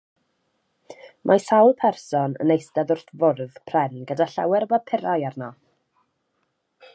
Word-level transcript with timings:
Mae 1.31 1.43
sawl 1.47 1.69
person 1.83 2.33
yn 2.45 2.53
eistedd 2.55 2.93
wrth 2.95 3.11
fwrdd 3.25 3.61
pren 3.73 4.01
gyda 4.13 4.29
llawer 4.33 4.67
o 4.69 4.71
bapurau 4.73 5.29
arno 5.31 5.51